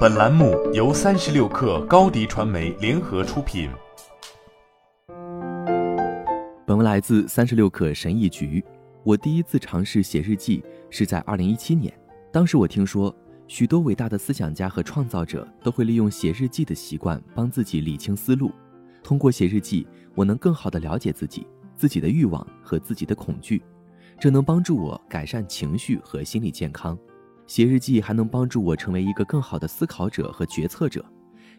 [0.00, 3.70] 本栏目由三十六氪高低传媒联合出品。
[6.66, 8.62] 本文来自三十六氪神译局。
[9.04, 11.92] 我第一次尝试写日记是在二零一七年，
[12.30, 13.14] 当时我听说
[13.46, 18.52] 许多伟大的思想家和创造者都会利用写日记的习惯帮自己理清思路。
[19.02, 23.62] 通过写日记，我能更好地了解自己、自己的欲望和自己的恐惧，
[24.18, 26.98] 这能帮助我改善情绪和心理健康。
[27.50, 31.04] 写日记还能帮助我成为一个更好的思考者和决策者，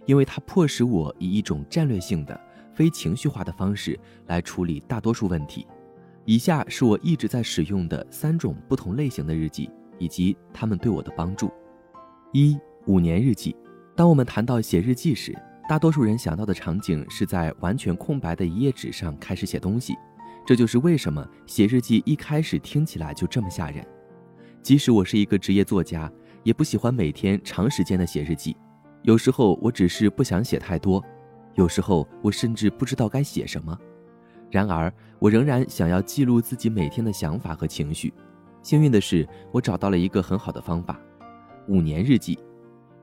[0.05, 2.39] 因为它迫使我以一种战略性的、
[2.73, 5.67] 非情绪化的方式来处理大多数问题。
[6.23, 11.51] 以下是我一直在使用的三种不同类型的日记，以及它们对我的帮助。
[12.31, 13.53] 一、五年日记。
[13.93, 15.37] 当我们谈到写日记时，
[15.67, 19.93] 大多数人想到的场景是在完全空白的一页纸上开始写东西。
[20.45, 23.85] 这就是为什么写日记一开始听起来就这么吓人。
[24.61, 26.11] 即使我是一个职业作家，
[26.43, 28.55] 也不喜欢每天长时间的写日记。
[29.01, 31.03] 有时候我只是不想写太多，
[31.55, 33.75] 有时候我甚至不知道该写什么。
[34.51, 38.13] 然而，我仍然想要记录自己每天的想法和情绪。
[38.61, 40.99] 幸运的是，我找到了一个很好的方法——
[41.67, 42.37] 五年日记。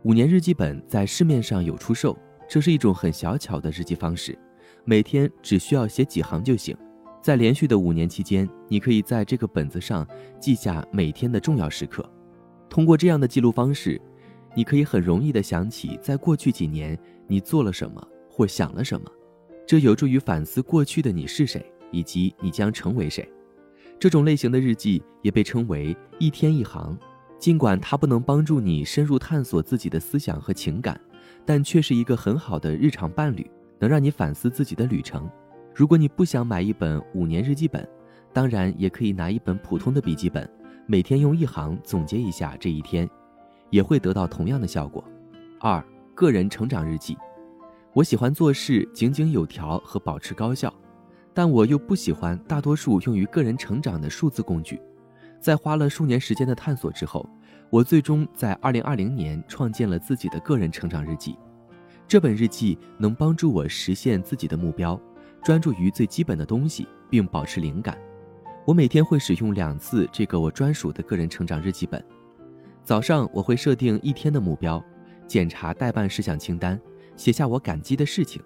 [0.04, 2.16] 五年日记本在市面上有出售，
[2.48, 4.38] 这是一种很小巧的日记方式，
[4.84, 6.76] 每天只需要写几行就行。
[7.20, 10.06] 在连续的五年期间，你可以在这个本子上
[10.40, 12.08] 记下每天的重要时刻。
[12.68, 14.00] 通过这样的记录方式，
[14.54, 19.10] 你可以很容易地想起在过去几年你做了什么或想了什么，
[19.66, 23.28] 这有助于反思过去的你是谁以及你将成为谁。
[23.98, 26.96] 这种类型的日记也被称为“一天一行”，
[27.38, 31.00] 尽管它不能帮助你深入探索自己的思想和情感，
[31.44, 35.28] 但却是一个很好的日常伴侣，能让你反思自己的旅程。
[35.78, 37.88] 如果你不想买一本五年日记本，
[38.32, 40.50] 当然也可以拿一本普通的笔记本，
[40.86, 43.08] 每天用一行总结一下这一天，
[43.70, 45.04] 也会得到同样的效果。
[45.60, 45.80] 二、
[46.16, 47.16] 个人成长日记。
[47.92, 50.74] 我喜欢做事井井有条和保持高效，
[51.32, 54.80] 但我又不喜欢大多数用于个人成长的数字工具。
[55.38, 57.24] 在花了数年时间的探索之后，
[57.70, 61.38] 我最终在2020年创建了自己的个人成长日记。
[62.08, 65.00] 这本日记能帮助我实现自己的目标。
[65.48, 67.96] 专注于最基本的东西，并保持灵感。
[68.66, 72.04] 我每天会使用两次这个我专属的个人成长日记本。
[72.84, 74.84] 早上我会设定一天的目标，
[75.26, 76.78] 检查待办事项清单，
[77.16, 78.42] 写下我感激的事情。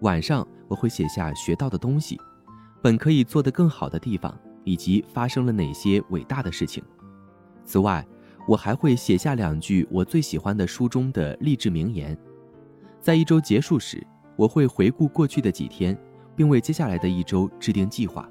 [0.00, 2.20] 晚上我会写下学到的东西，
[2.82, 6.82] 本可以做得更好的地方，以及发生了哪些伟大的事情。
[7.64, 8.04] 此外，
[8.48, 12.18] 我还会写下两句我最喜欢的书中的励志名言。
[13.00, 15.96] 在一周结束时，我会回顾过去的几天。
[16.36, 18.28] 并为接下来的一周制定计划，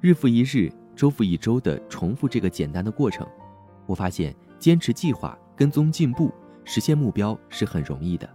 [0.00, 3.26] 日复一日、周复一周地重复这个简单的过程。
[3.86, 6.32] 我发现坚持计划、跟踪进步、
[6.64, 8.28] 实现目标是很容易的。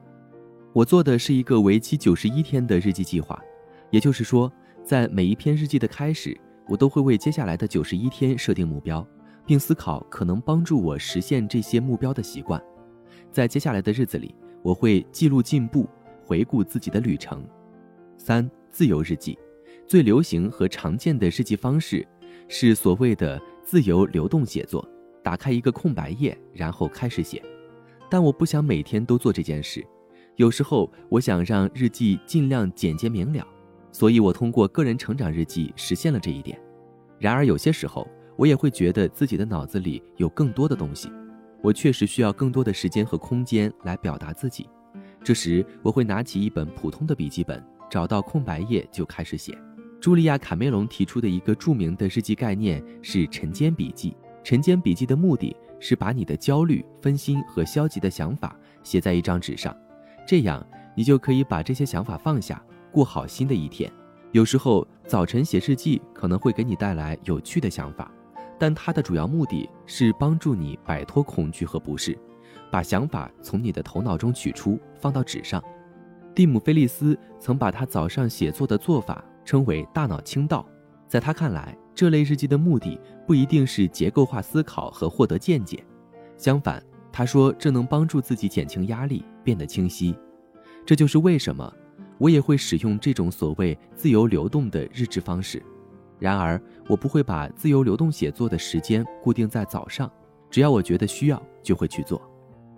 [0.74, 3.38] 我做的是一个为期九十一天的日记计划，
[3.90, 4.52] 也就是说，
[4.84, 9.06] 在每一篇日记的开始，我都会为接下来的九十一天设定目标，
[9.46, 12.62] 并思考可能帮助我实现这些目标的习惯。
[13.32, 15.88] 在接下来的日子里，我会记录进步，
[16.24, 17.46] 回顾自己的旅程。
[18.18, 18.50] 三。
[18.72, 19.38] 自由日记，
[19.86, 22.08] 最流行和常见的日记方式
[22.48, 24.88] 是所谓的自由流动写作。
[25.24, 27.44] 打开一个空白页，然后开始写。
[28.10, 29.86] 但我不想每天都做这件事。
[30.36, 33.46] 有时候，我想让日记尽量简洁明了，
[33.92, 36.60] 所以我通过个人成长日记实现了这一点。
[37.20, 41.12] 然而，有些时候我也会觉得自己的脑子里有更多的东西，
[41.62, 44.68] 我确实需要更多的时间和空间来表达自己。
[45.24, 47.64] 这时，我会拿起一本普通的笔记本。
[47.92, 49.56] 找到空白页就开始写。
[50.02, 54.16] 茱莉亚·卡梅隆提出的一个著名的日记概念是晨间笔记。
[54.44, 59.76] 晨间笔记的目的是把你的焦虑、分心和消极的想法写在一张纸上，
[60.26, 60.66] 这样
[60.96, 63.92] 你就可以把这些想法放下，过好新的一天。
[64.32, 68.12] 有时候早晨写日记可能会给你带来有趣的想法，
[68.58, 72.18] 但它的主要目的是帮助你摆脱恐惧和不适，
[72.72, 75.62] 把想法从你的头脑中取出，放到纸上。
[76.34, 80.66] 蒂姆·菲利斯曾把他早上写作的做法称为“大脑清道”。
[81.08, 85.84] 在他看来，这类日记的目的不一定是结构化思考和获得见解，
[86.38, 86.82] 相反，
[87.12, 90.16] 他说这能帮助自己减轻压力，变得清晰。
[90.86, 91.72] 这就是为什么
[92.18, 95.62] 我也会使用这种所谓自由流动的日志方式。
[96.18, 100.10] 然而，我不会把自由流动写作的时间固定在早上，
[100.50, 102.22] 只要我觉得需要，就会去做。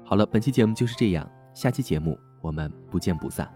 [0.03, 2.17] 好了，本期节目就是这样，下期节目。
[2.43, 3.49] 我们不见不散。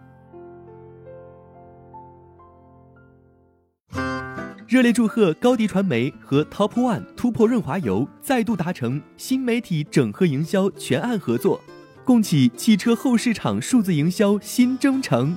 [4.68, 11.62] 热烈祝贺高迪传媒和 Top One 突破润滑油再度达成新媒体整合营销全案合作。
[12.07, 15.36] 共启汽车后市场数字营销新征程。